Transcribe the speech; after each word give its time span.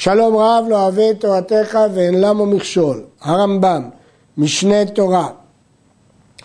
שלום 0.00 0.36
רב 0.36 0.64
לא 0.68 0.82
אוהב 0.82 0.98
את 0.98 1.20
תורתך 1.20 1.78
ואין 1.94 2.20
למה 2.20 2.44
מכשול. 2.44 3.02
הרמב"ם, 3.20 3.82
משנה 4.36 4.84
תורה, 4.84 5.28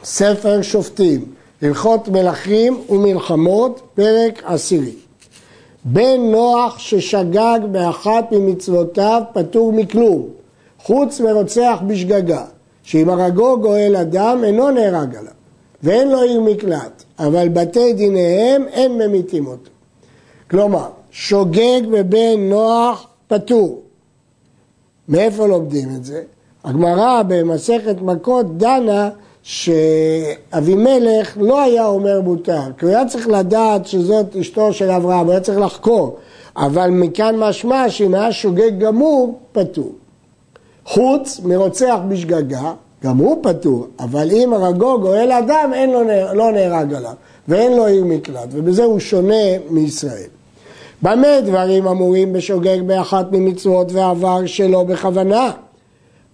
ספר 0.03 0.61
שופטים, 0.61 1.25
הלכות 1.61 2.07
מלכים 2.07 2.81
ומלחמות, 2.89 3.81
פרק 3.95 4.43
עשירי. 4.45 4.91
בן 5.83 6.19
נוח 6.31 6.79
ששגג 6.79 7.59
באחת 7.71 8.31
ממצוותיו 8.31 9.21
פטור 9.33 9.73
מכלום, 9.73 10.27
חוץ 10.79 11.19
מרוצח 11.19 11.79
בשגגה, 11.87 12.45
שאם 12.83 13.09
הרגו 13.09 13.59
גואל 13.61 13.95
אדם 13.95 14.43
אינו 14.43 14.69
נהרג 14.69 15.15
עליו, 15.15 15.33
ואין 15.83 16.11
לו 16.11 16.21
עיר 16.21 16.41
מקלט, 16.41 17.03
אבל 17.19 17.49
בתי 17.49 17.93
דיניהם 17.93 18.65
אין 18.71 18.97
ממיתים 18.97 19.47
אותו. 19.47 19.69
כלומר, 20.49 20.87
שוגג 21.11 21.81
בבן 21.91 22.49
נוח 22.49 23.07
פטור. 23.27 23.81
מאיפה 25.09 25.47
לומדים 25.47 25.89
את 25.95 26.05
זה? 26.05 26.21
הגמרא 26.63 27.21
במסכת 27.27 27.95
מכות 28.01 28.57
דנה 28.57 29.09
שאבימלך 29.43 31.37
לא 31.41 31.61
היה 31.61 31.85
אומר 31.85 32.21
מותר, 32.21 32.61
כי 32.77 32.85
הוא 32.85 32.95
היה 32.95 33.07
צריך 33.07 33.27
לדעת 33.27 33.87
שזאת 33.87 34.35
אשתו 34.35 34.73
של 34.73 34.91
אברהם, 34.91 35.25
הוא 35.25 35.31
היה 35.31 35.41
צריך 35.41 35.59
לחקור, 35.59 36.17
אבל 36.57 36.89
מכאן 36.89 37.35
משמע 37.35 37.89
שאם 37.89 38.13
היה 38.13 38.31
שוגג 38.31 38.79
גמור, 38.79 39.39
פטור. 39.51 39.91
חוץ 40.85 41.39
מרוצח 41.43 41.97
בשגגה, 42.09 42.73
גם 43.03 43.17
הוא 43.17 43.43
פטור, 43.43 43.87
אבל 43.99 44.31
אם 44.31 44.53
הרגו 44.53 44.99
גואל 45.01 45.31
אדם, 45.31 45.71
אין 45.73 45.91
לו, 45.91 46.03
לא 46.33 46.51
נהרג 46.51 46.93
עליו, 46.93 47.13
ואין 47.47 47.75
לו 47.75 47.85
עיר 47.85 48.05
מקלט, 48.05 48.49
ובזה 48.51 48.83
הוא 48.83 48.99
שונה 48.99 49.43
מישראל. 49.69 50.29
במה 51.03 51.41
דברים 51.45 51.87
אמורים 51.87 52.33
בשוגג 52.33 52.81
באחת 52.85 53.25
ממצוות 53.31 53.91
ועבר 53.91 54.45
שלא 54.45 54.83
בכוונה? 54.83 55.51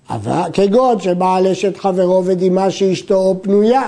אבל 0.09 0.41
כגון 0.53 0.99
שבעל 0.99 1.47
אשת 1.47 1.77
חברו 1.77 2.21
ודימה 2.25 2.71
שאשתו 2.71 3.35
פנויה, 3.41 3.81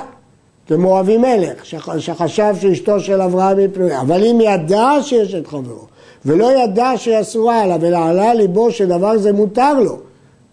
כמו 0.68 1.00
אבימלך, 1.00 1.66
שחשב 1.98 2.56
שאשתו 2.62 3.00
של 3.00 3.22
אברהם 3.22 3.58
היא 3.58 3.68
פנויה, 3.74 4.02
אבל 4.02 4.24
אם 4.24 4.40
ידע 4.42 4.90
שיש 5.02 5.36
את 5.36 5.48
חברו, 5.48 5.86
ולא 6.26 6.64
ידע 6.64 6.92
שהיא 6.96 7.22
אסורה 7.22 7.62
עליו, 7.62 7.86
אלא 7.86 7.98
עלה 7.98 8.34
ליבו 8.34 8.72
שדבר 8.72 9.18
זה 9.18 9.34
מותר 9.34 9.80
לו, 9.80 9.98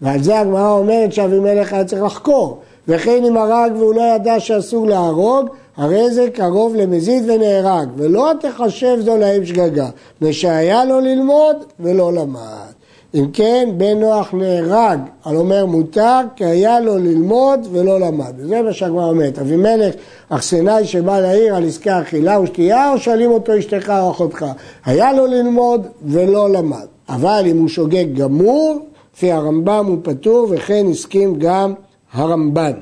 ועל 0.01 0.23
זה 0.23 0.39
הגמרא 0.39 0.71
אומרת 0.71 1.13
שאבימלך 1.13 1.73
היה 1.73 1.85
צריך 1.85 2.03
לחקור, 2.03 2.59
וכן 2.87 3.25
אם 3.25 3.37
הרג 3.37 3.71
והוא 3.77 3.93
לא 3.93 4.01
ידע 4.15 4.39
שאסור 4.39 4.87
להרוג, 4.87 5.49
הרי 5.79 6.11
זה 6.11 6.29
קרוב 6.33 6.75
למזיד 6.75 7.29
ונהרג, 7.29 7.89
ולא 7.95 8.31
תחשב 8.39 8.97
זו 8.99 9.17
להם 9.17 9.45
שגגה, 9.45 9.89
מפני 10.15 10.33
שהיה 10.33 10.85
לו 10.85 10.99
ללמוד 10.99 11.55
ולא 11.79 12.13
למד. 12.13 12.71
אם 13.15 13.25
כן, 13.33 13.69
בן 13.77 13.99
נוח 13.99 14.33
נהרג, 14.33 14.99
על 15.25 15.35
אומר 15.35 15.65
מותר, 15.65 16.19
כי 16.35 16.45
היה 16.45 16.79
לו 16.79 16.97
ללמוד 16.97 17.67
ולא 17.71 17.99
למד. 17.99 18.33
וזה 18.37 18.61
מה 18.61 18.73
שהגמרא 18.73 19.09
אומרת. 19.09 19.39
אבימלך, 19.39 19.95
אכסנאי 20.29 20.85
שבא 20.85 21.19
לעיר 21.19 21.55
על 21.55 21.67
עסקי 21.67 21.89
אכילה 21.91 22.39
ושתייה, 22.39 22.91
או 22.91 22.97
שואלים 22.97 23.31
אותו 23.31 23.59
אשתך 23.59 23.93
או 23.99 24.11
אחותך. 24.11 24.45
היה 24.85 25.13
לו 25.13 25.25
ללמוד 25.25 25.87
ולא 26.03 26.49
למד. 26.49 26.85
אבל 27.09 27.43
אם 27.45 27.57
הוא 27.57 27.67
שוגג 27.67 28.13
גמור, 28.13 28.77
לפי 29.15 29.31
הרמב"ם 29.31 29.85
הוא 29.87 29.97
פטור, 30.03 30.47
וכן 30.49 30.85
הסכים 30.91 31.35
גם 31.39 31.73
הרמב"ן. 32.13 32.73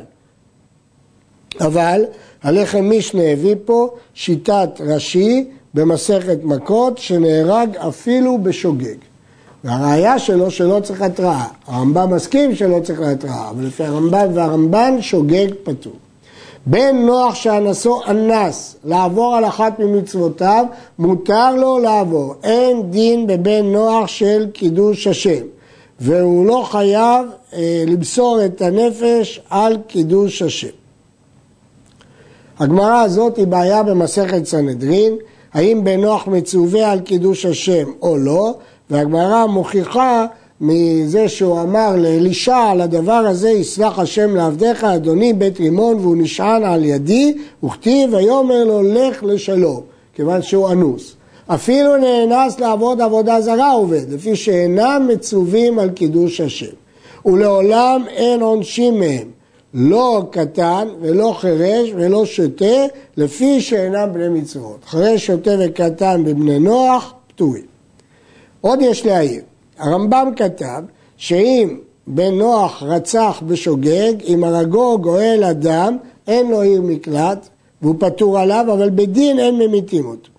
אבל 1.61 2.05
הלחם 2.43 2.83
מישנה 2.83 3.23
הביא 3.23 3.55
פה 3.65 3.89
שיטת 4.13 4.69
רש"י 4.79 5.45
במסכת 5.73 6.37
מכות 6.43 6.97
שנהרג 6.97 7.75
אפילו 7.75 8.37
בשוגג. 8.43 8.95
והראיה 9.63 10.19
שלו 10.19 10.51
שלא 10.51 10.79
צריך 10.83 11.01
התראה. 11.01 11.45
הרמב"ם 11.67 12.13
מסכים 12.13 12.55
שלא 12.55 12.79
צריך 12.83 12.99
התראה, 13.01 13.49
אבל 13.49 13.65
לפי 13.65 13.83
הרמב"ם 13.83 14.27
והרמב"ן 14.33 14.97
שוגג 15.01 15.47
פטור. 15.63 15.93
בן 16.65 16.95
נוח 16.95 17.35
שאנסו 17.35 18.01
אנס 18.07 18.75
לעבור 18.83 19.35
על 19.35 19.45
אחת 19.45 19.79
ממצוותיו, 19.79 20.65
מותר 20.99 21.55
לו 21.55 21.79
לעבור. 21.79 22.35
אין 22.43 22.91
דין 22.91 23.27
בבן 23.27 23.65
נוח 23.65 24.07
של 24.07 24.47
קידוש 24.53 25.07
השם, 25.07 25.43
והוא 25.99 26.45
לא 26.45 26.67
חייב 26.71 27.25
אה, 27.53 27.83
למסור 27.87 28.45
את 28.45 28.61
הנפש 28.61 29.41
על 29.49 29.77
קידוש 29.87 30.41
השם. 30.41 30.67
הגמרא 32.59 33.01
הזאת 33.01 33.37
היא 33.37 33.47
בעיה 33.47 33.83
במסכת 33.83 34.45
סנהדרין, 34.45 35.13
האם 35.53 35.83
בן 35.83 36.01
נוח 36.01 36.27
מצווה 36.27 36.91
על 36.91 36.99
קידוש 36.99 37.45
השם 37.45 37.91
או 38.01 38.17
לא, 38.17 38.53
והגמרא 38.89 39.45
מוכיחה 39.45 40.25
מזה 40.61 41.29
שהוא 41.29 41.61
אמר 41.61 41.95
לאלישע 41.95 42.57
על 42.57 42.81
הדבר 42.81 43.13
הזה 43.13 43.49
יסלח 43.49 43.99
השם 43.99 44.35
לעבדיך 44.35 44.83
אדוני 44.83 45.33
בית 45.33 45.59
רימון 45.59 45.97
והוא 45.99 46.15
נשען 46.17 46.63
על 46.63 46.85
ידי 46.85 47.37
וכתיב 47.63 48.13
ויאמר 48.13 48.63
לו 48.63 48.83
לך 48.83 49.23
לשלום 49.23 49.81
כיוון 50.13 50.41
שהוא 50.41 50.69
אנוס. 50.69 51.15
אפילו 51.47 51.97
נאנס 51.97 52.59
לעבוד 52.59 53.01
עבודה 53.01 53.41
זרה 53.41 53.71
עובד 53.71 54.13
לפי 54.13 54.35
שאינם 54.35 55.09
מצווים 55.13 55.79
על 55.79 55.89
קידוש 55.89 56.41
השם. 56.41 56.75
ולעולם 57.25 58.03
אין 58.09 58.41
עונשים 58.41 58.99
מהם 58.99 59.36
לא 59.73 60.23
קטן 60.31 60.87
ולא 61.01 61.35
חירש 61.39 61.89
ולא 61.95 62.25
שוטה 62.25 62.85
לפי 63.17 63.61
שאינם 63.61 64.09
בני 64.13 64.29
מצוות 64.29 64.85
חירש 64.85 65.25
שוטה 65.25 65.51
וקטן 65.59 66.23
בבני 66.23 66.59
נוח 66.59 67.13
פטורים 67.27 67.65
עוד 68.61 68.79
יש 68.81 69.05
להעיר, 69.05 69.41
הרמב"ם 69.77 70.31
כתב 70.35 70.83
שאם 71.17 71.77
בן 72.07 72.33
נוח 72.33 72.83
רצח 72.83 73.41
בשוגג, 73.47 74.13
אם 74.27 74.43
הרגו 74.43 74.99
גואל 74.99 75.43
אדם, 75.43 75.97
אין 76.27 76.51
לו 76.51 76.61
עיר 76.61 76.81
מקלט 76.81 77.47
והוא 77.81 77.95
פטור 77.99 78.39
עליו, 78.39 78.65
אבל 78.73 78.89
בדין 78.89 79.39
אין 79.39 79.55
ממיתים 79.55 80.05
אותו. 80.05 80.29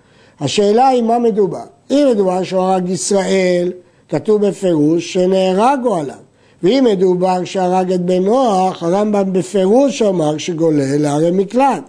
השאלה 0.41 0.89
היא 0.89 1.03
מה 1.03 1.19
מדובר. 1.19 1.65
אם 1.91 2.09
מדובר 2.11 2.43
שהוא 2.43 2.61
הרג 2.61 2.89
ישראל, 2.89 3.73
כתוב 4.09 4.47
בפירוש 4.47 5.13
שנהרגו 5.13 5.97
עליו. 5.97 6.28
ואם 6.63 6.87
מדובר 6.91 7.45
שהרג 7.45 7.93
את 7.93 8.01
בן 8.01 8.23
נוח, 8.23 8.83
הרמב"ם 8.83 9.33
בפירוש 9.33 10.03
אמר 10.03 10.39
שגולל 10.39 10.97
להרי 10.97 11.31
מקלט. 11.31 11.83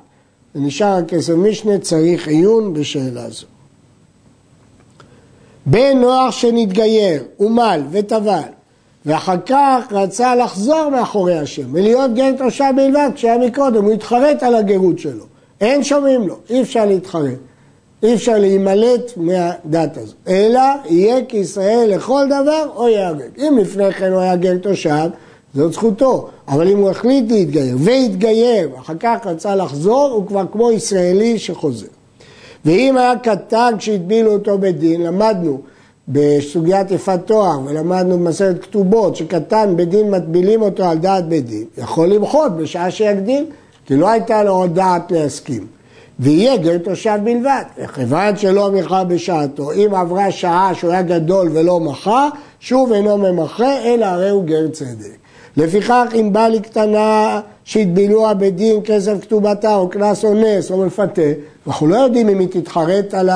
ונשאר 0.55 0.97
הכסף 0.97 1.33
משנה, 1.33 1.77
צריך 1.77 2.27
עיון 2.27 2.73
בשאלה 2.73 3.29
זו. 3.29 3.45
בן 5.65 5.97
נוח 5.97 6.31
שנתגייר, 6.31 7.23
אומל 7.39 7.81
וטבל, 7.91 8.41
ואחר 9.05 9.35
כך 9.45 9.85
רצה 9.91 10.35
לחזור 10.35 10.89
מאחורי 10.89 11.37
השם 11.37 11.73
ולהיות 11.73 12.13
גר 12.13 12.31
תושב 12.37 12.71
בלבד, 12.75 13.09
כשהיה 13.15 13.37
מקודם, 13.37 13.85
הוא 13.85 13.93
התחרט 13.93 14.43
על 14.43 14.55
הגרות 14.55 14.99
שלו. 14.99 15.25
אין 15.61 15.83
שומעים 15.83 16.27
לו, 16.27 16.35
אי 16.49 16.61
אפשר 16.61 16.85
להתחרט. 16.85 17.48
אי 18.03 18.13
אפשר 18.13 18.37
להימלט 18.37 19.11
מהדת 19.17 19.97
הזו, 19.97 20.13
אלא 20.27 20.61
יהיה 20.85 21.25
כישראל 21.25 21.91
לכל 21.95 22.25
דבר 22.25 22.69
או 22.75 22.87
ייהרג. 22.87 23.29
אם 23.37 23.57
לפני 23.61 23.93
כן 23.93 24.11
הוא 24.11 24.21
היה 24.21 24.35
גר 24.35 24.57
תושב, 24.57 25.09
זאת 25.53 25.73
זכותו, 25.73 26.27
אבל 26.47 26.67
אם 26.67 26.77
הוא 26.77 26.89
החליט 26.89 27.31
להתגייר 27.31 27.77
והתגייר, 27.79 28.69
ואחר 28.73 28.93
כך 28.99 29.17
רצה 29.25 29.55
לחזור, 29.55 30.11
הוא 30.13 30.27
כבר 30.27 30.43
כמו 30.51 30.71
ישראלי 30.71 31.39
שחוזר. 31.39 31.87
ואם 32.65 32.97
היה 32.97 33.17
קטן 33.17 33.73
כשהטבילו 33.77 34.31
אותו 34.31 34.57
בדין, 34.57 35.03
למדנו 35.03 35.61
בסוגיית 36.07 36.91
יפת 36.91 37.19
תואר 37.25 37.59
ולמדנו 37.65 38.17
במסכת 38.17 38.61
כתובות 38.61 39.15
שקטן 39.15 39.73
בדין 39.75 40.11
מטבילים 40.11 40.61
אותו 40.61 40.85
על 40.85 40.97
דעת 40.97 41.27
בית 41.27 41.45
דין, 41.45 41.65
יכול 41.77 42.07
למחות 42.07 42.57
בשעה 42.57 42.91
שיגדיל, 42.91 43.45
כי 43.85 43.95
לא 43.95 44.09
הייתה 44.09 44.43
לו 44.43 44.51
עוד 44.51 44.75
דעת 44.75 45.11
להסכים. 45.11 45.78
ויהיה 46.19 46.57
גר 46.57 46.77
תושב 46.77 47.19
בלבד. 47.23 47.63
וכיוון 47.83 48.37
שלא 48.37 48.71
מחה 48.71 49.03
בשעתו, 49.03 49.71
אם 49.71 49.95
עברה 49.95 50.31
שעה 50.31 50.71
שהוא 50.73 50.91
היה 50.91 51.01
גדול 51.01 51.49
ולא 51.53 51.79
מחה, 51.79 52.29
שוב 52.59 52.93
אינו 52.93 53.17
ממחה, 53.17 53.79
אלא 53.85 54.05
הרי 54.05 54.29
הוא 54.29 54.43
גר 54.43 54.67
צדק. 54.67 55.17
לפיכך 55.57 56.05
אם 56.15 56.33
בא 56.33 56.47
לי 56.47 56.59
קטנה 56.59 57.39
שהטבילוה 57.63 58.33
בדין 58.33 58.79
כסף 58.85 59.21
כתובתה 59.21 59.75
או 59.75 59.89
קנס 59.89 60.23
או 60.23 60.33
נס 60.33 60.71
או 60.71 60.85
מפתה, 60.85 61.21
אנחנו 61.67 61.87
לא 61.87 61.95
יודעים 61.95 62.29
אם 62.29 62.39
היא 62.39 62.47
תתחרט 62.51 63.13
על 63.13 63.29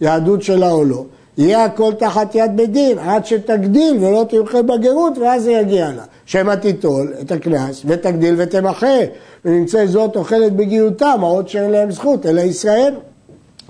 היהדות 0.00 0.42
שלה 0.42 0.70
או 0.70 0.84
לא. 0.84 1.04
יהיה 1.38 1.64
הכל 1.64 1.92
תחת 1.98 2.34
יד 2.34 2.56
בית 2.56 2.72
דין 2.72 2.98
עד 2.98 3.26
שתגדיל 3.26 3.96
ולא 4.00 4.24
תמחה 4.28 4.62
בגרות 4.62 5.18
ואז 5.18 5.42
זה 5.42 5.52
יגיע 5.52 5.88
לה. 5.88 6.04
שמא 6.26 6.54
תיטול 6.54 7.12
את 7.20 7.32
הקנס 7.32 7.82
ותגדיל 7.84 8.34
ותמחה 8.38 8.96
ונמצא 9.44 9.86
זאת 9.86 10.16
אוכלת 10.16 10.56
בגיותה 10.56 11.14
מה 11.20 11.26
עוד 11.26 11.48
שאין 11.48 11.70
להם 11.70 11.90
זכות 11.90 12.26
אלא 12.26 12.40
ישראל. 12.40 12.94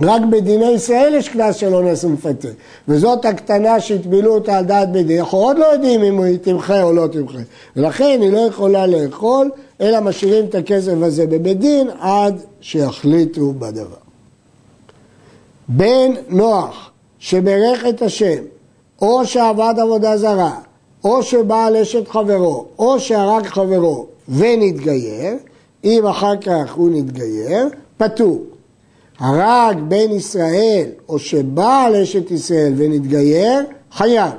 רק 0.00 0.22
בדיני 0.30 0.70
ישראל 0.70 1.14
יש 1.14 1.28
קנס 1.28 1.56
של 1.56 1.74
אונס 1.74 2.04
ומפתה 2.04 2.48
וזאת 2.88 3.24
הקטנה 3.24 3.80
שהטבילו 3.80 4.34
אותה 4.34 4.58
על 4.58 4.64
דעת 4.64 4.92
בית 4.92 5.06
דין 5.06 5.18
אנחנו 5.18 5.38
עוד 5.38 5.58
לא 5.58 5.64
יודעים 5.64 6.02
אם 6.02 6.20
היא 6.20 6.38
תמחה 6.38 6.82
או 6.82 6.92
לא 6.92 7.06
תמחה 7.06 7.38
ולכן 7.76 8.18
היא 8.22 8.32
לא 8.32 8.38
יכולה 8.38 8.86
לאכול 8.86 9.50
אלא 9.80 10.00
משאירים 10.00 10.44
את 10.44 10.54
הכסף 10.54 10.92
הזה 11.02 11.26
בבית 11.26 11.58
דין 11.58 11.90
עד 12.00 12.40
שיחליטו 12.60 13.52
בדבר. 13.52 13.96
בן 15.68 16.12
נוח 16.28 16.90
שברך 17.24 17.86
את 17.88 18.02
השם 18.02 18.42
או 19.02 19.26
שעבד 19.26 19.74
עבודה 19.82 20.16
זרה, 20.16 20.58
או 21.04 21.22
שבעל 21.22 21.76
אשת 21.76 22.08
חברו, 22.08 22.64
או 22.78 23.00
שהרג 23.00 23.46
חברו 23.46 24.06
ונתגייר, 24.28 25.34
אם 25.84 26.06
אחר 26.06 26.36
כך 26.36 26.74
הוא 26.74 26.90
נתגייר, 26.92 27.68
פטור. 27.96 28.42
הרג 29.18 29.78
בן 29.88 30.10
ישראל 30.10 30.86
או 31.08 31.18
שבעל 31.18 31.96
אשת 31.96 32.30
ישראל 32.30 32.72
ונתגייר, 32.76 33.60
חייב. 33.92 34.32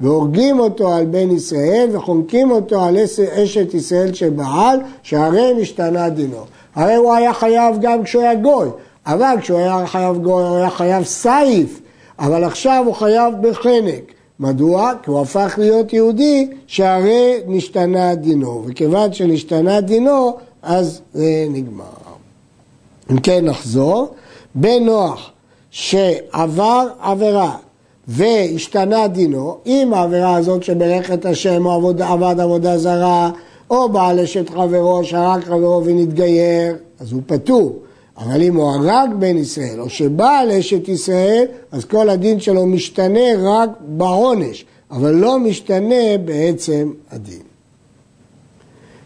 והורגים 0.00 0.60
אותו 0.60 0.94
על 0.94 1.04
בן 1.04 1.30
ישראל 1.30 1.88
וחונקים 1.92 2.50
אותו 2.50 2.84
על 2.84 2.96
אשת 3.44 3.74
ישראל 3.74 4.14
שבעל, 4.14 4.78
שהרי 5.02 5.54
נשתנה 5.56 6.08
דינו. 6.08 6.44
הרי 6.74 6.94
הוא 6.94 7.12
היה 7.12 7.34
חייב 7.34 7.76
גם 7.80 8.02
כשהוא 8.02 8.22
היה 8.22 8.34
גוי, 8.34 8.68
אבל 9.06 9.36
כשהוא 9.40 9.58
היה 9.58 9.86
חייב 9.86 10.16
גוי 10.16 10.42
הוא 10.42 10.56
היה 10.56 10.70
חייב 10.70 11.04
סייף, 11.04 11.80
אבל 12.18 12.44
עכשיו 12.44 12.82
הוא 12.86 12.94
חייב 12.94 13.34
בחנק. 13.40 14.14
מדוע? 14.40 14.92
כי 15.02 15.10
הוא 15.10 15.20
הפך 15.20 15.54
להיות 15.58 15.92
יהודי 15.92 16.48
שהרי 16.66 17.34
נשתנה 17.46 18.14
דינו, 18.14 18.62
וכיוון 18.66 19.12
שנשתנה 19.12 19.80
דינו 19.80 20.36
אז 20.62 21.00
זה 21.12 21.46
נגמר. 21.50 21.84
אם 23.10 23.20
כן 23.20 23.44
נחזור, 23.44 24.14
בן 24.54 24.84
נוח 24.84 25.30
שעבר 25.70 26.88
עבירה 27.00 27.56
והשתנה 28.08 29.08
דינו, 29.08 29.56
אם 29.66 29.94
העבירה 29.94 30.36
הזאת 30.36 30.62
את 31.14 31.26
השם 31.26 31.66
או 31.66 31.72
עבוד, 31.72 32.02
עבד 32.02 32.40
עבודה 32.40 32.78
זרה, 32.78 33.30
או 33.70 33.88
בעל 33.88 34.20
אשת 34.20 34.50
חברו, 34.50 35.04
שהרג 35.04 35.44
חברו 35.44 35.82
ונתגייר, 35.84 36.76
אז 37.00 37.12
הוא 37.12 37.22
פטור. 37.26 37.78
אבל 38.18 38.42
אם 38.42 38.56
הוא 38.56 38.70
הרג 38.70 39.10
בן 39.18 39.36
ישראל, 39.36 39.80
או 39.80 39.90
שבעל 39.90 40.50
אשת 40.50 40.88
ישראל, 40.88 41.44
אז 41.72 41.84
כל 41.84 42.08
הדין 42.08 42.40
שלו 42.40 42.66
משתנה 42.66 43.28
רק 43.42 43.70
בעונש, 43.80 44.64
אבל 44.90 45.10
לא 45.10 45.38
משתנה 45.38 46.18
בעצם 46.24 46.92
הדין. 47.10 47.42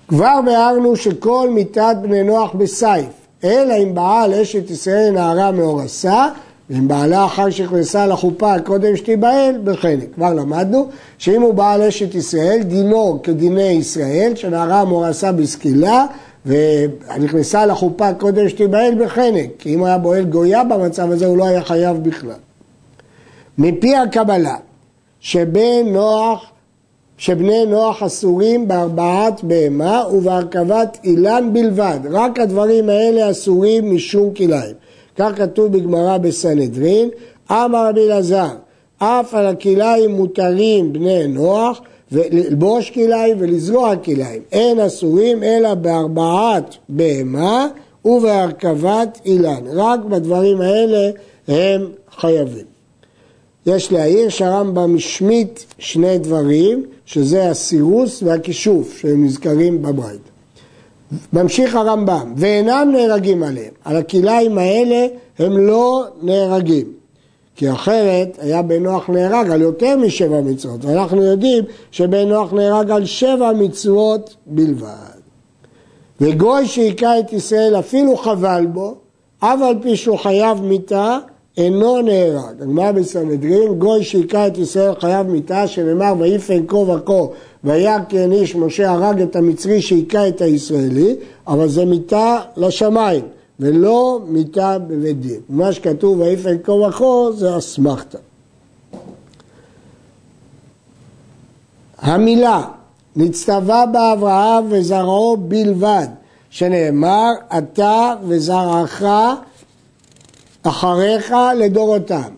כבר 0.09 0.41
ביארנו 0.45 0.97
שכל 0.97 1.51
מיתת 1.51 1.97
בני 2.03 2.23
נוח 2.23 2.53
בסייף, 2.55 3.07
אלא 3.45 3.75
אם 3.83 3.95
בעל 3.95 4.35
אשת 4.35 4.71
ישראל 4.71 5.11
נערה 5.11 5.53
מאורסה, 5.53 6.27
ואם 6.71 6.89
בעלה 6.89 7.25
אחר 7.25 7.51
שנכנסה 7.51 8.07
לחופה 8.07 8.61
קודם 8.61 8.97
שתיבהל, 8.97 9.59
בחנק. 9.65 10.05
כבר 10.15 10.35
למדנו 10.35 10.87
שאם 11.19 11.43
הוא 11.43 11.55
בעל 11.55 11.83
אשת 11.83 12.15
ישראל, 12.15 12.63
דינו 12.63 13.21
כדיני 13.23 13.63
ישראל, 13.63 14.33
שנערה 14.35 14.85
מאורסה 14.85 15.33
בסקילה, 15.33 16.07
ונכנסה 16.47 17.67
לחופה 17.67 18.15
קודם 18.15 18.49
שתיבהל 18.49 19.05
בחנק, 19.05 19.51
כי 19.59 19.75
אם 19.75 19.85
היה 19.85 19.99
בועל 19.99 20.25
גויה 20.25 20.65
במצב 20.65 21.11
הזה, 21.11 21.27
הוא 21.27 21.37
לא 21.37 21.47
היה 21.47 21.65
חייב 21.65 21.97
בכלל. 21.97 22.39
מפי 23.59 23.97
הקבלה, 23.97 24.57
שבן 25.21 25.87
נוח 25.87 26.51
שבני 27.19 27.67
נוח 27.67 28.03
אסורים 28.03 28.69
בארבעת 28.69 29.45
בהמה 29.45 30.05
ובהרכבת 30.13 30.99
אילן 31.05 31.51
בלבד. 31.53 31.99
רק 32.11 32.41
הדברים 32.41 32.89
האלה 32.89 33.31
אסורים 33.31 33.95
משום 33.95 34.35
כליים. 34.35 34.75
כך 35.17 35.31
כתוב 35.37 35.73
בגמרא 35.73 36.19
בסנהדרין, 36.19 37.09
אמר 37.51 37.89
רבי 37.89 38.01
אלעזר, 38.01 38.49
אף 38.99 39.35
על 39.35 39.47
הכליים 39.47 40.11
מותרים 40.11 40.93
בני 40.93 41.27
נוח, 41.27 41.81
ללבוש 42.13 42.91
כליים 42.91 43.37
ולזרוע 43.41 43.97
כליים. 43.97 44.43
אין 44.53 44.81
אסורים 44.81 45.43
אלא 45.43 45.75
בארבעת 45.75 46.77
בהמה 46.89 47.67
ובהרכבת 48.05 49.19
אילן. 49.25 49.63
רק 49.73 50.01
בדברים 50.01 50.61
האלה 50.61 51.11
הם 51.49 51.87
חייבים. 52.21 52.65
יש 53.67 53.93
להעיר 53.93 54.29
שהרמב"ם 54.29 54.97
השמיט 54.97 55.61
שני 55.79 56.19
דברים, 56.19 56.85
שזה 57.07 57.51
הסירוס 57.51 58.23
והכישוף 58.23 58.99
שהם 58.99 59.25
נזכרים 59.25 59.83
בברית. 59.83 60.21
ממשיך 61.33 61.75
הרמב"ם, 61.75 62.33
ואינם 62.37 62.89
נהרגים 62.93 63.43
עליהם. 63.43 63.73
על 63.85 63.97
הכליים 63.97 64.59
האלה 64.59 65.07
הם 65.39 65.57
לא 65.59 66.05
נהרגים. 66.23 66.93
כי 67.59 67.73
אחרת 67.73 68.39
היה 68.41 68.63
בן 68.63 68.83
נוח 68.83 69.11
נהרג 69.11 69.51
על 69.51 69.61
יותר 69.61 69.97
משבע 69.97 70.41
מצוות, 70.41 70.85
ואנחנו 70.85 71.23
יודעים 71.23 71.65
שבן 71.91 72.29
נוח 72.29 72.53
נהרג 72.53 72.91
על 72.91 73.05
שבע 73.05 73.53
מצוות 73.53 74.37
בלבד. 74.47 75.19
וגוי 76.21 76.67
שהיכה 76.67 77.19
את 77.19 77.33
ישראל 77.33 77.79
אפילו 77.79 78.17
חבל 78.17 78.67
בו, 78.73 78.95
אף 79.39 79.61
על 79.63 79.75
פי 79.83 79.97
שהוא 79.97 80.19
חייב 80.19 80.63
מיתה, 80.63 81.19
אינו 81.57 82.03
נהרג. 82.03 82.63
הגמרא 82.63 82.93
בסנהדרין, 82.93 83.75
גוי 83.79 84.05
שהיכה 84.05 84.47
את 84.47 84.59
ישראל 84.59 84.95
חייב 85.01 85.27
מיתה, 85.27 85.67
שנאמר 85.67 86.15
ויפן 86.19 86.67
כה 86.67 86.77
וכה, 86.77 87.23
כן 88.09 88.33
איש 88.33 88.57
משה 88.57 88.91
הרג 88.91 89.21
את 89.21 89.37
המצרי 89.37 89.83
שהיכה 89.83 90.29
את 90.29 90.41
הישראלי, 90.41 91.17
אבל 91.49 91.69
זה 91.69 91.85
מיתה 91.85 92.39
לשמיים, 92.57 93.23
ולא 93.61 94.21
מיתה 94.29 94.79
בבית 94.79 95.21
דין. 95.21 95.41
מה 95.49 95.73
שכתוב 95.73 96.21
ויפן 96.21 96.57
כה 96.63 96.73
וכה 96.73 97.33
זה 97.37 97.59
אסמכתא. 97.59 98.19
המילה 101.99 102.65
נצטווה 103.17 103.87
באברהם 103.87 104.65
וזרעו 104.71 105.37
בלבד, 105.37 106.07
שנאמר 106.51 107.33
אתה 107.59 108.15
וזרעך 108.23 109.03
אחריך 110.63 111.35
לדורותם. 111.57 112.31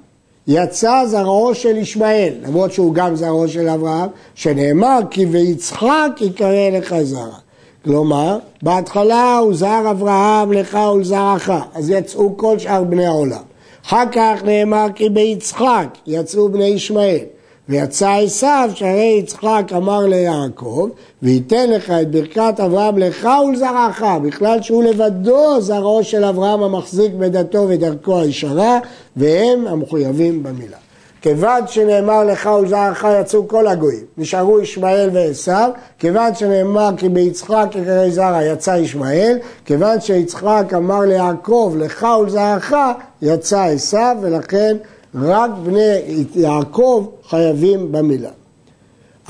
יצא 0.47 1.07
זרעו 1.07 1.55
של 1.55 1.77
ישמעאל, 1.77 2.35
למרות 2.43 2.73
שהוא 2.73 2.95
גם 2.95 3.17
זרעו 3.17 3.49
של 3.49 3.69
אברהם, 3.69 4.09
שנאמר 4.35 4.99
כי 5.11 5.27
ויצחק 5.27 6.11
יקרא 6.21 6.71
לך 6.73 6.95
זרע. 7.03 7.39
כלומר, 7.85 8.39
בהתחלה 8.63 9.39
הוא 9.39 9.55
זר 9.55 9.91
אברהם 9.91 10.53
לך 10.53 10.79
ולזרעך, 10.95 11.51
אז 11.75 11.91
יצאו 11.91 12.37
כל 12.37 12.59
שאר 12.59 12.85
בני 12.85 13.07
העולם. 13.07 13.43
אחר 13.87 14.05
כך 14.13 14.43
נאמר 14.45 14.87
כי 14.95 15.09
ביצחק 15.09 15.99
יצאו 16.07 16.49
בני 16.49 16.65
ישמעאל. 16.65 17.25
ויצא 17.69 18.11
עשיו 18.11 18.71
שהרי 18.75 19.17
יצחק 19.19 19.73
אמר 19.77 20.07
ליעקב 20.07 20.89
וייתן 21.23 21.71
לך 21.71 21.91
את 21.91 22.11
ברכת 22.11 22.55
אברהם 22.65 22.99
לך 22.99 23.29
ולזרעך 23.49 24.03
בכלל 24.23 24.63
שהוא 24.63 24.83
לבדו 24.83 25.61
זרעו 25.61 26.05
של 26.05 26.25
אברהם 26.25 26.63
המחזיק 26.63 27.13
בדתו 27.13 27.67
ודרכו 27.69 28.21
הישרה 28.21 28.79
והם 29.17 29.67
המחויבים 29.67 30.43
במילה. 30.43 30.77
כיוון 31.21 31.67
שנאמר 31.67 32.25
לך 32.25 32.47
ולזרעך 32.47 33.07
יצאו 33.21 33.49
כל 33.49 33.67
הגויים, 33.67 34.05
נשארו 34.19 34.61
ישמעאל 34.61 35.11
ועשיו, 35.13 35.71
כיוון 35.99 36.35
שנאמר 36.35 36.91
כי 36.97 37.09
ביצחק 37.09 37.69
יקרא 37.75 38.11
זרע 38.11 38.45
יצא 38.45 38.71
ישמעאל, 38.71 39.39
כיוון 39.65 40.01
שיצחק 40.01 40.73
אמר 40.77 41.01
ליעקב 41.01 41.75
לך 41.79 42.07
ולזרעך 42.21 42.75
יצא 43.23 43.63
עשיו 43.63 44.17
ולכן 44.21 44.77
רק 45.15 45.51
בני 45.65 46.25
יעקב 46.35 47.07
חייבים 47.29 47.93
במילה. 47.93 48.31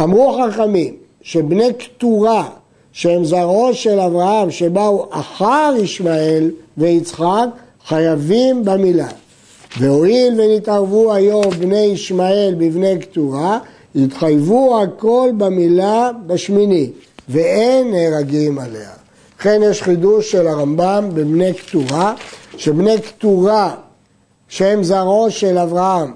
אמרו 0.00 0.38
חכמים 0.42 0.94
שבני 1.22 1.72
קטורה 1.72 2.48
שהם 2.92 3.24
זרעו 3.24 3.74
של 3.74 4.00
אברהם 4.00 4.50
שבאו 4.50 5.06
אחר 5.10 5.72
ישמעאל 5.78 6.50
ויצחק 6.78 7.46
חייבים 7.86 8.64
במילה. 8.64 9.08
והואיל 9.78 10.40
ונתערבו 10.40 11.12
היום 11.14 11.50
בני 11.58 11.80
ישמעאל 11.84 12.54
בבני 12.58 12.98
קטורה, 12.98 13.58
יתחייבו 13.94 14.80
הכל 14.82 15.30
במילה 15.36 16.10
בשמיני, 16.26 16.90
ואין 17.28 17.90
נהרגים 17.90 18.58
עליה. 18.58 18.90
לכן 19.38 19.60
יש 19.64 19.82
חידוש 19.82 20.32
של 20.32 20.46
הרמב"ם 20.46 21.08
בבני 21.14 21.54
קטורה, 21.54 22.14
שבני 22.56 23.00
קטורה 23.00 23.74
שהם 24.48 24.82
זרעו 24.82 25.30
של 25.30 25.58
אברהם, 25.58 26.12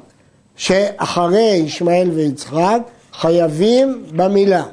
שאחרי 0.57 1.63
ישמעאל 1.67 2.11
ויצחק, 2.11 2.79
חייבים 3.13 4.05
במילה. 4.17 4.65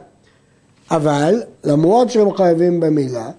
אבל 0.91 1.41
למרות 1.63 2.09
שהם 2.09 2.33
חייבים 2.35 2.79
במילה, 2.79 3.29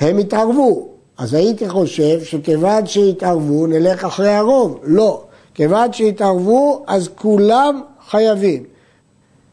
הם 0.00 0.18
התערבו. 0.18 0.88
אז 1.18 1.34
הייתי 1.34 1.68
חושב 1.68 2.24
שכיוון 2.24 2.86
שהתערבו 2.86 3.66
נלך 3.66 4.04
אחרי 4.04 4.34
הרוב. 4.34 4.78
לא. 4.82 5.22
כיוון 5.54 5.92
שהתערבו 5.92 6.84
אז 6.86 7.08
כולם 7.14 7.80
חייבים. 8.10 8.62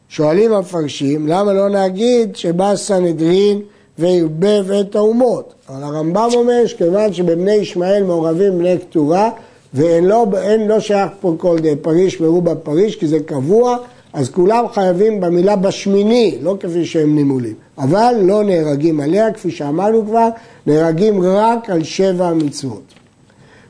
שואלים 0.08 0.52
המפרשים, 0.52 1.26
למה 1.28 1.52
לא 1.52 1.68
נגיד 1.68 2.36
שבא 2.36 2.76
סנהדרין 2.76 3.60
וערבב 3.98 4.70
את 4.70 4.96
האומות? 4.96 5.54
אבל 5.68 5.82
הרמב"ם 5.82 6.28
אומר 6.34 6.66
שכיוון 6.66 7.12
שבבני 7.12 7.54
ישמעאל 7.54 8.02
מעורבים 8.02 8.58
בני 8.58 8.78
קטורה, 8.78 9.30
ואין 9.74 10.04
לא, 10.04 10.26
לא 10.68 10.80
שייך 10.80 11.10
פה 11.20 11.34
כל 11.38 11.58
די 11.58 11.76
פריש 11.76 12.20
מרובה 12.20 12.54
פריש, 12.54 12.96
כי 12.96 13.06
זה 13.06 13.20
קבוע, 13.20 13.76
אז 14.16 14.30
כולם 14.30 14.64
חייבים 14.72 15.20
במילה 15.20 15.56
בשמיני, 15.56 16.38
לא 16.42 16.56
כפי 16.60 16.84
שהם 16.84 17.14
נימולים. 17.14 17.54
אבל 17.78 18.14
לא 18.22 18.44
נהרגים 18.44 19.00
עליה, 19.00 19.32
כפי 19.32 19.50
שאמרנו 19.50 20.06
כבר, 20.06 20.28
נהרגים 20.66 21.22
רק 21.22 21.70
על 21.70 21.84
שבע 21.84 22.32
מצוות. 22.32 22.82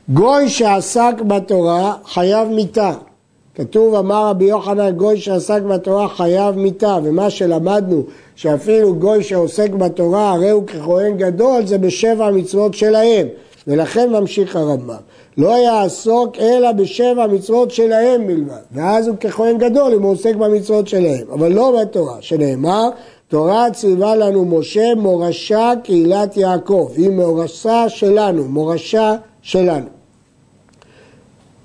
גוי 0.09 0.49
שעסק 0.49 1.13
בתורה 1.27 1.93
חייב 2.05 2.47
מיתה, 2.47 2.93
כתוב 3.55 3.95
אמר 3.95 4.27
רבי 4.29 4.45
יוחנן 4.45 4.91
גוי 4.91 5.17
שעסק 5.17 5.61
בתורה 5.61 6.07
חייב 6.07 6.55
מיתה 6.55 6.97
ומה 7.03 7.29
שלמדנו 7.29 8.03
שאפילו 8.35 8.95
גוי 8.95 9.23
שעוסק 9.23 9.69
בתורה 9.69 10.31
הרי 10.31 10.49
הוא 10.49 10.67
ככהן 10.67 11.17
גדול 11.17 11.65
זה 11.65 11.77
בשבע 11.77 12.31
מצוות 12.31 12.73
שלהם 12.73 13.27
ולכן 13.67 14.09
ממשיך 14.09 14.55
הרמב"ם 14.55 14.95
לא 15.37 15.49
יעסוק 15.49 16.37
אלא 16.39 16.71
בשבע 16.71 17.27
מצוות 17.27 17.71
שלהם 17.71 18.27
בלבד 18.27 18.61
ואז 18.71 19.07
הוא 19.07 19.17
ככהן 19.17 19.57
גדול 19.57 19.93
אם 19.93 20.03
הוא 20.03 20.11
עוסק 20.11 20.35
במצוות 20.35 20.87
שלהם 20.87 21.27
אבל 21.33 21.51
לא 21.51 21.79
בתורה 21.81 22.17
שנאמר 22.19 22.89
תורה 23.27 23.71
ציווה 23.71 24.15
לנו 24.15 24.45
משה 24.45 24.95
מורשה 24.95 25.71
קהילת 25.83 26.37
יעקב 26.37 26.89
היא 26.95 27.09
מורשה 27.09 27.89
שלנו 27.89 28.43
מורשה 28.43 29.15
שלנו 29.41 29.87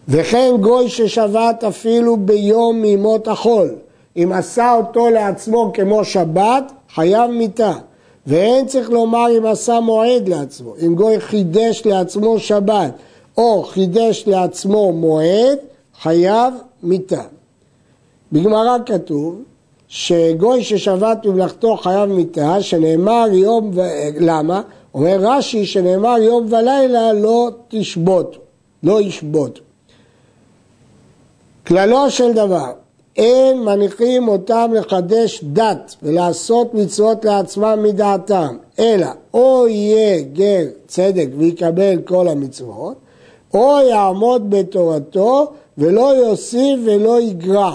וכן 0.08 0.50
גוי 0.60 0.88
ששבת 0.88 1.64
אפילו 1.64 2.16
ביום 2.16 2.82
מימות 2.82 3.28
החול, 3.28 3.74
אם 4.16 4.32
עשה 4.32 4.74
אותו 4.74 5.10
לעצמו 5.10 5.70
כמו 5.74 6.04
שבת, 6.04 6.72
חייב 6.94 7.30
מיתה. 7.30 7.72
ואין 8.26 8.66
צריך 8.66 8.90
לומר 8.90 9.26
אם 9.38 9.46
עשה 9.46 9.80
מועד 9.80 10.28
לעצמו. 10.28 10.74
אם 10.86 10.94
גוי 10.94 11.20
חידש 11.20 11.86
לעצמו 11.86 12.38
שבת 12.38 12.92
או 13.36 13.62
חידש 13.62 14.24
לעצמו 14.26 14.92
מועד, 14.92 15.58
חייב 16.02 16.54
מיתה. 16.82 17.22
בגמרא 18.32 18.76
כתוב 18.86 19.42
שגוי 19.88 20.64
ששבת 20.64 21.18
במלאכתו 21.24 21.76
חייב 21.76 22.10
מיתה, 22.10 22.62
שנאמר 22.62 23.26
יום, 23.32 23.70
ו... 23.74 23.80
למה? 24.20 24.62
אומר 24.94 25.16
רש"י 25.20 25.66
שנאמר 25.66 26.16
יום 26.18 26.46
ולילה 26.52 27.12
לא 27.12 27.50
תשבות, 27.68 28.36
לא 28.82 29.00
ישבות. 29.00 29.60
כללו 31.66 32.10
של 32.10 32.32
דבר, 32.32 32.72
אין 33.16 33.60
מניחים 33.64 34.28
אותם 34.28 34.70
לחדש 34.74 35.44
דת 35.44 35.96
ולעשות 36.02 36.74
מצוות 36.74 37.24
לעצמם 37.24 37.78
מדעתם, 37.82 38.56
אלא 38.78 39.06
או 39.34 39.66
יהיה 39.68 40.22
גר 40.22 40.64
צדק 40.86 41.28
ויקבל 41.38 41.98
כל 42.04 42.28
המצוות, 42.28 42.96
או 43.54 43.80
יעמוד 43.90 44.50
בתורתו 44.50 45.52
ולא 45.78 46.16
יוסיף 46.16 46.80
ולא 46.84 47.20
יגרע. 47.20 47.72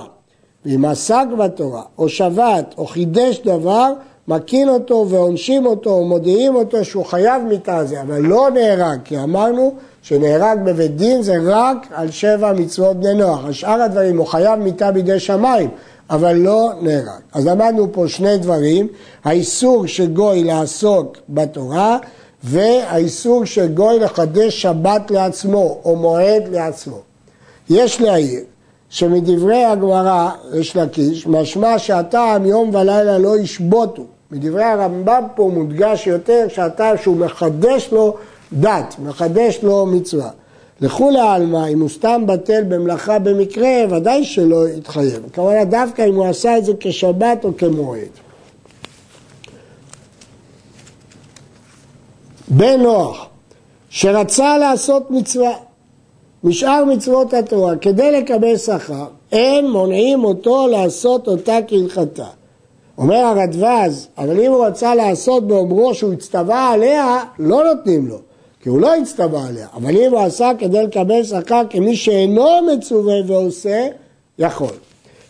ואם 0.66 0.86
עסק 0.86 1.26
בתורה, 1.40 1.82
או 1.98 2.10
שבת, 2.10 2.76
או 2.78 2.86
חידש 2.86 3.40
דבר, 3.40 3.94
מקין 4.28 4.70
אותו 4.70 5.06
ועונשים 5.10 5.66
אותו 5.66 5.90
ומודיעים 5.90 6.56
אותו 6.56 6.86
שהוא 6.86 7.06
חייב 7.06 7.44
מיתה 7.44 7.86
זה, 7.86 8.02
אבל 8.02 8.22
לא 8.22 8.50
נהרג, 8.54 9.00
כי 9.04 9.20
אמרנו 9.20 9.74
שנהרג 10.02 10.60
בבית 10.66 10.96
דין 10.96 11.22
זה 11.22 11.34
רק 11.44 11.88
על 11.92 12.12
שבע 12.12 12.54
מצוות 12.54 12.98
בני 12.98 13.14
נוח. 13.14 13.46
על 13.46 13.54
שאר 13.54 13.82
הדברים 13.82 14.18
הוא 14.18 14.26
חייב 14.26 14.60
מיתה 14.60 14.92
בידי 14.92 15.20
שמיים, 15.20 15.70
אבל 16.10 16.34
לא 16.34 16.72
נהרג. 16.82 17.22
אז 17.34 17.48
למדנו 17.48 17.88
פה 17.92 18.08
שני 18.08 18.38
דברים, 18.38 18.88
האיסור 19.24 19.88
של 19.88 20.08
גוי 20.08 20.44
לעסוק 20.44 21.18
בתורה 21.30 21.98
והאיסור 22.44 23.46
של 23.46 23.67
גוי 23.67 24.00
לחדש 24.00 24.62
שבת 24.62 25.12
לעצמו 25.12 25.79
או 25.86 25.96
מועד 25.96 26.44
לעצמו. 26.51 27.00
יש 27.70 28.01
להעיר 28.01 28.41
שמדברי 28.89 29.63
הגמרא, 29.63 30.29
יש 30.53 30.75
לקיש, 30.75 31.27
משמע 31.27 31.79
שהטעם 31.79 32.46
יום 32.46 32.70
ולילה 32.75 33.17
לא 33.17 33.38
ישבותו. 33.38 34.03
מדברי 34.32 34.63
הרמב"ם 34.63 35.24
פה 35.36 35.51
מודגש 35.53 36.08
יותר 36.08 36.46
שהטעם 36.50 36.98
שהוא 36.98 37.17
מחדש 37.17 37.89
לו 37.91 38.15
דת, 38.53 38.96
מחדש 39.00 39.60
לו 39.63 39.86
מצווה. 39.86 40.29
לכולי 40.82 41.20
עלמא, 41.20 41.67
אם 41.67 41.82
הוא 41.82 41.89
סתם 41.89 42.24
בטל 42.25 42.63
במלאכה 42.63 43.20
במקרה, 43.20 43.70
ודאי 43.89 44.25
שלא 44.25 44.70
יתחייב. 44.70 45.29
כמובן 45.34 45.63
דווקא 45.63 46.01
אם 46.10 46.15
הוא 46.15 46.25
עשה 46.25 46.58
את 46.58 46.65
זה 46.65 46.72
כשבת 46.79 47.46
או 47.46 47.58
כמועד. 47.58 48.27
בן 52.48 52.82
נוח, 52.82 53.27
שרצה 53.89 54.58
לעשות 54.58 55.12
מצווה 55.12 55.54
משאר 56.44 56.86
מצוות 56.86 57.34
התורה, 57.34 57.75
כדי 57.75 58.12
לקבל 58.12 58.58
שכר, 58.58 59.06
אין 59.32 59.72
מונעים 59.72 60.24
אותו 60.24 60.68
לעשות 60.68 61.27
אותה 61.27 61.58
כהלכתה. 61.68 62.27
אומר 62.98 63.16
הרדווז, 63.16 64.08
אבל 64.18 64.39
אם 64.39 64.51
הוא 64.51 64.66
רצה 64.66 64.96
לעשות 64.96 65.48
באומרו 65.48 65.94
שהוא 65.94 66.13
הצטווה 66.13 66.70
עליה, 66.70 67.24
לא 67.39 67.63
נותנים 67.63 68.08
לו. 68.08 68.18
כי 68.62 68.70
הוא 68.70 68.82
לא 68.82 68.96
הצטווה 68.96 69.48
עליה, 69.48 69.68
אבל 69.74 69.98
אם 69.98 70.12
הוא 70.12 70.20
עשה 70.20 70.51
כדי 70.60 70.84
לקבל 70.84 71.24
שכר 71.24 71.62
כמי 71.70 71.96
שאינו 71.96 72.48
מצווה 72.74 73.16
ועושה, 73.27 73.88
יכול. 74.39 74.74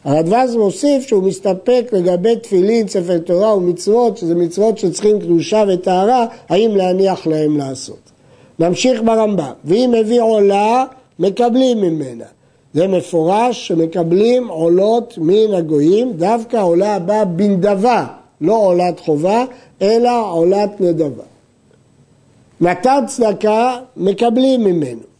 הרדווז 0.07 0.55
מוסיף 0.55 1.07
שהוא 1.07 1.23
מסתפק 1.23 1.89
לגבי 1.91 2.35
תפילין, 2.35 2.87
ספר 2.87 3.17
תורה 3.17 3.55
ומצוות, 3.55 4.17
שזה 4.17 4.35
מצוות 4.35 4.77
שצריכים 4.77 5.19
קדושה 5.19 5.63
וטהרה, 5.67 6.25
האם 6.49 6.75
להניח 6.75 7.27
להם 7.27 7.57
לעשות. 7.57 8.11
נמשיך 8.59 9.01
ברמב"ם, 9.05 9.51
ואם 9.65 9.93
הביא 9.99 10.21
עולה, 10.21 10.85
מקבלים 11.19 11.81
ממנה. 11.81 12.23
זה 12.73 12.87
מפורש 12.87 13.67
שמקבלים 13.67 14.47
עולות 14.47 15.17
מן 15.17 15.53
הגויים, 15.53 16.13
דווקא 16.13 16.57
עולה 16.57 16.95
הבאה 16.95 17.25
בנדבה, 17.25 18.05
לא 18.41 18.57
עולת 18.57 18.99
חובה, 18.99 19.45
אלא 19.81 20.31
עולת 20.31 20.81
נדבה. 20.81 21.23
נתן 22.61 23.03
צדקה, 23.07 23.77
מקבלים 23.97 24.63
ממנו. 24.63 25.16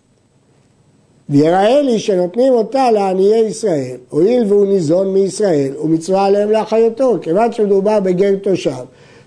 ויראה 1.30 1.82
לי 1.82 2.00
שנותנים 2.00 2.54
אותה 2.54 2.92
לעניי 2.92 3.40
ישראל, 3.40 3.98
הואיל 4.10 4.44
והוא 4.48 4.66
ניזון 4.66 5.14
מישראל, 5.14 5.74
ומצווה 5.84 6.26
עליהם 6.26 6.52
לאחיותו, 6.52 7.18
כיוון 7.22 7.52
שמדובר 7.52 8.00
בגר 8.00 8.36
תושב, 8.36 8.72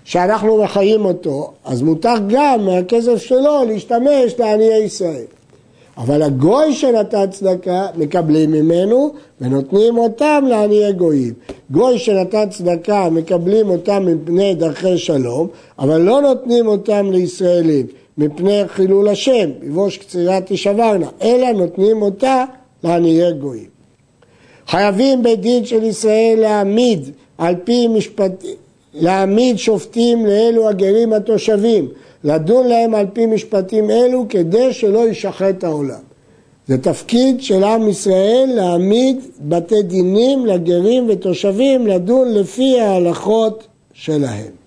שאנחנו 0.03 0.63
מחיים 0.63 1.05
אותו, 1.05 1.51
אז 1.65 1.81
מותר 1.81 2.15
גם 2.27 2.65
מהכסף 2.65 3.17
שלו 3.17 3.63
להשתמש 3.67 4.39
לעניי 4.39 4.83
ישראל. 4.83 5.25
אבל 5.97 6.21
הגוי 6.21 6.73
שנתן 6.73 7.25
צדקה, 7.31 7.87
מקבלים 7.95 8.51
ממנו 8.51 9.11
ונותנים 9.41 9.97
אותם 9.97 10.43
לעניי 10.47 10.93
גויים. 10.93 11.33
גוי 11.71 11.99
שנתן 11.99 12.49
צדקה, 12.49 13.09
מקבלים 13.09 13.69
אותם 13.69 14.05
מפני 14.05 14.55
דרכי 14.55 14.97
שלום, 14.97 15.47
אבל 15.79 16.01
לא 16.01 16.21
נותנים 16.21 16.67
אותם 16.67 17.11
לישראלים. 17.11 17.85
מפני 18.17 18.61
חילול 18.67 19.07
השם, 19.07 19.49
יבוש 19.63 19.97
קצירה 19.97 20.39
תשברנה, 20.45 21.07
אלא 21.21 21.51
נותנים 21.51 22.01
אותה 22.01 22.45
לעניי 22.83 23.33
גויים. 23.33 23.69
חייבים 24.67 25.23
בית 25.23 25.41
דין 25.41 25.65
של 25.65 25.83
ישראל 25.83 26.35
להעמיד 26.39 27.09
על 27.37 27.55
פי 27.63 27.87
משפט... 27.87 28.43
להעמיד 28.93 29.57
שופטים 29.57 30.25
לאלו 30.25 30.69
הגרים 30.69 31.13
התושבים, 31.13 31.87
לדון 32.23 32.67
להם 32.67 32.95
על 32.95 33.05
פי 33.13 33.25
משפטים 33.25 33.89
אלו 33.89 34.25
כדי 34.29 34.73
שלא 34.73 35.09
ישחט 35.09 35.63
העולם. 35.63 36.01
זה 36.67 36.77
תפקיד 36.77 37.41
של 37.41 37.63
עם 37.63 37.89
ישראל 37.89 38.49
להעמיד 38.55 39.19
בתי 39.41 39.83
דינים 39.83 40.45
לגרים 40.45 41.05
ותושבים 41.09 41.87
לדון 41.87 42.33
לפי 42.33 42.79
ההלכות 42.79 43.67
שלהם. 43.93 44.60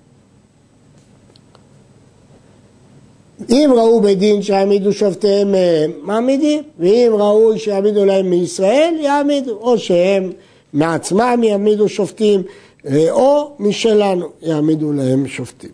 אם 3.50 3.70
ראו 3.76 4.00
בדין 4.00 4.42
שיעמידו 4.42 4.92
שופטיהם 4.92 5.52
מהם, 5.52 5.90
מעמידים, 6.02 6.62
ואם 6.78 7.12
ראו 7.12 7.58
שיעמידו 7.58 8.04
להם 8.04 8.30
מישראל, 8.30 8.94
יעמידו, 9.00 9.52
או 9.52 9.78
שהם 9.78 10.32
מעצמם 10.72 11.40
יעמידו 11.42 11.88
שופטים, 11.88 12.42
אה, 12.86 13.10
או 13.10 13.50
משלנו 13.58 14.26
יעמידו 14.42 14.92
להם 14.92 15.28
שופטים. 15.28 15.70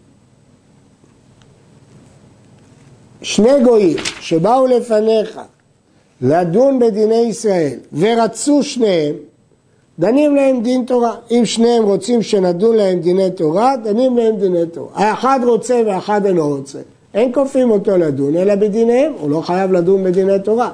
שני 3.23 3.65
גויים 3.65 3.97
שבאו 4.21 4.67
לפניך 4.67 5.41
לדון 6.21 6.79
בדיני 6.79 7.15
ישראל 7.15 7.79
ורצו 7.93 8.63
שניהם, 8.63 9.15
דנים 9.99 10.37
להם 10.37 10.63
דין 10.63 10.85
תורה. 10.85 11.15
אם 11.31 11.43
שניהם 11.45 11.85
רוצים 11.85 12.23
שנדון 12.23 12.77
להם 12.77 13.01
דיני 13.01 13.31
תורה, 13.31 13.77
דנים 13.77 14.17
להם 14.17 14.37
דיני 14.37 14.67
תורה. 14.73 14.91
האחד 14.95 15.41
רוצה 15.43 15.83
והאחד 15.87 16.27
אינו 16.27 16.49
רוצה. 16.49 16.79
אין 17.15 17.33
כופים 17.35 17.71
אותו 17.71 17.97
לדון, 17.97 18.37
אלא 18.37 18.55
בדיניהם, 18.55 19.13
הוא 19.21 19.31
לא 19.31 19.41
חייב 19.41 19.73
לדון 19.73 20.05
בדיני 20.05 20.39
תורה. 20.45 20.71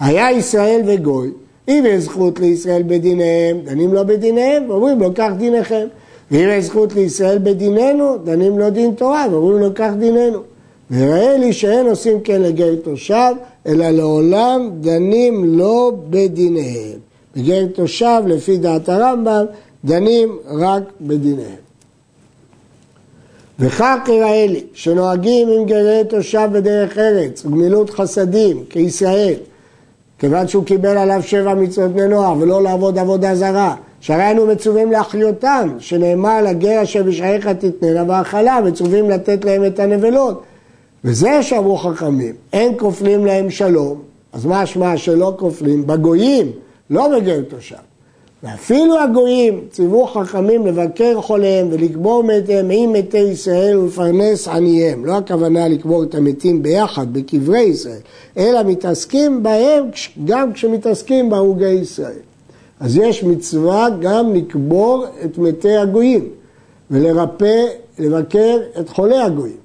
היה 0.00 0.32
ישראל 0.32 0.80
וגוי, 0.86 1.30
אם 1.68 1.84
יש 1.88 2.04
זכות 2.04 2.40
לישראל 2.40 2.82
בדיניהם, 2.86 3.60
דנים 3.64 3.94
לו 3.94 4.06
בדיניהם, 4.06 4.70
ואומרים 4.70 5.00
לו, 5.00 5.14
קח 5.14 5.30
דיניכם. 5.38 5.86
ואם 6.30 6.48
יש 6.50 6.64
זכות 6.64 6.94
לישראל 6.94 7.38
בדיננו, 7.38 8.18
דנים 8.24 8.58
לו 8.58 8.70
דין 8.70 8.94
תורה, 8.94 9.26
ואומרים 9.30 9.58
לו, 9.58 9.74
קח 9.74 9.90
דיננו. 9.98 10.38
ויראה 10.90 11.36
לי 11.36 11.52
שאין 11.52 11.86
עושים 11.86 12.20
כן 12.20 12.42
לגר 12.42 12.74
תושב, 12.82 13.32
אלא 13.66 13.90
לעולם 13.90 14.70
דנים 14.80 15.58
לו 15.58 15.92
בדיניהם. 16.10 16.98
בגר 17.36 17.66
תושב, 17.74 18.22
לפי 18.26 18.56
דעת 18.56 18.88
הרמב"ם, 18.88 19.44
דנים 19.84 20.38
רק 20.46 20.82
בדיניהם. 21.00 21.69
וכך 23.60 23.98
יראה 24.08 24.46
לי 24.46 24.64
שנוהגים 24.74 25.48
עם 25.48 25.66
גרי 25.66 26.02
תושב 26.08 26.48
בדרך 26.52 26.98
ארץ 26.98 27.44
וגמילות 27.44 27.90
חסדים 27.90 28.64
כישראל 28.70 29.34
כיוון 30.18 30.48
שהוא 30.48 30.64
קיבל 30.64 30.98
עליו 30.98 31.22
שבע 31.22 31.54
מצוות 31.54 31.92
בני 31.92 32.08
נוער 32.08 32.34
ולא 32.38 32.62
לעבוד 32.62 32.98
עבודה 32.98 33.34
זרה. 33.34 33.74
שהרי 34.00 34.30
אנו 34.30 34.46
מצווים 34.46 34.92
להחיותם, 34.92 35.68
שנאמר 35.78 36.42
לגר 36.42 36.82
אשר 36.82 37.02
בשעריך 37.02 37.48
תתננה 37.48 38.04
והאכלה, 38.08 38.60
מצווים 38.60 39.10
לתת 39.10 39.44
להם 39.44 39.64
את 39.64 39.78
הנבלות. 39.78 40.42
וזה 41.04 41.42
שאמרו 41.42 41.76
חכמים, 41.76 42.34
אין 42.52 42.78
כופלים 42.78 43.26
להם 43.26 43.50
שלום, 43.50 44.02
אז 44.32 44.46
מה 44.46 44.60
השמעה 44.60 44.96
שלא 44.96 45.34
כופלים? 45.38 45.86
בגויים, 45.86 46.52
לא 46.90 47.18
בגר 47.18 47.40
תושב. 47.48 47.89
ואפילו 48.42 48.98
הגויים 48.98 49.60
ציוו 49.70 50.06
חכמים 50.06 50.66
לבקר 50.66 51.20
חוליהם 51.20 51.68
ולקבור 51.70 52.24
מתיהם 52.24 52.70
עם 52.70 52.92
מתי 52.92 53.18
ישראל 53.18 53.78
ולפרנס 53.78 54.48
עניהם. 54.48 55.04
לא 55.04 55.16
הכוונה 55.16 55.68
לקבור 55.68 56.02
את 56.02 56.14
המתים 56.14 56.62
ביחד 56.62 57.12
בקברי 57.12 57.60
ישראל, 57.60 58.00
אלא 58.36 58.62
מתעסקים 58.62 59.42
בהם 59.42 59.84
גם 60.24 60.52
כשמתעסקים 60.52 61.30
בהרוגי 61.30 61.68
ישראל. 61.68 62.18
אז 62.80 62.96
יש 62.96 63.24
מצווה 63.24 63.88
גם 64.00 64.34
לקבור 64.34 65.06
את 65.24 65.38
מתי 65.38 65.76
הגויים 65.76 66.28
ולרפא, 66.90 67.64
לבקר 67.98 68.58
את 68.80 68.88
חולי 68.88 69.18
הגויים. 69.18 69.60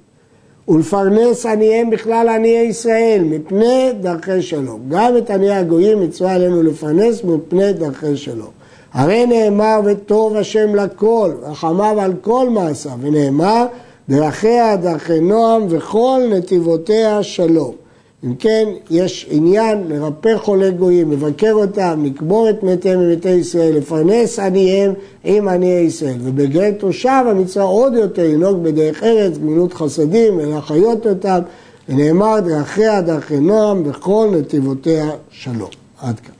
ולפרנס 0.68 1.46
עניהם 1.46 1.90
בכלל 1.90 2.28
עניי 2.28 2.66
ישראל 2.66 3.22
מפני 3.24 3.92
דרכי 4.00 4.42
שלום. 4.42 4.80
גם 4.88 5.16
את 5.16 5.30
עניי 5.30 5.50
הגויים 5.50 6.00
מצווה 6.00 6.34
עלינו 6.34 6.62
לפרנס 6.62 7.24
מפני 7.24 7.72
דרכי 7.72 8.16
שלום. 8.16 8.55
הרי 8.96 9.26
נאמר 9.26 9.80
וטוב 9.84 10.36
השם 10.36 10.74
לכל, 10.74 11.32
רחמיו 11.42 12.00
על 12.00 12.12
כל 12.20 12.50
מעשיו, 12.50 12.92
ונאמר 13.00 13.66
דרכיה 14.08 14.76
דרכי 14.76 15.20
נועם 15.20 15.66
וכל 15.68 16.20
נתיבותיה 16.30 17.22
שלום. 17.22 17.72
אם 18.24 18.34
כן, 18.34 18.68
יש 18.90 19.26
עניין 19.30 19.84
לרפא 19.88 20.36
חולי 20.36 20.70
גויים, 20.70 21.12
לבקר 21.12 21.52
אותם, 21.52 22.02
לקבור 22.04 22.50
את 22.50 22.62
מתיהם 22.62 23.00
ומתי 23.00 23.28
ישראל, 23.28 23.76
לפרנס 23.76 24.38
עניהם 24.38 24.92
עם 25.24 25.48
עניי 25.48 25.80
ישראל. 25.80 26.16
ובגלל 26.22 26.72
תושב 26.72 27.24
המצווה 27.26 27.64
עוד 27.64 27.94
יותר 27.94 28.22
לנהוג 28.22 28.62
בדרך 28.62 29.02
ארץ, 29.02 29.38
גמילות 29.38 29.72
חסדים, 29.72 30.36
ולהחיות 30.36 31.06
אותם, 31.06 31.38
ונאמר 31.88 32.40
דרכיה 32.40 33.00
דרכי 33.00 33.40
נועם 33.40 33.82
וכל 33.84 34.28
נתיבותיה 34.32 35.10
שלום. 35.30 35.70
עד 36.00 36.20
כאן. 36.20 36.35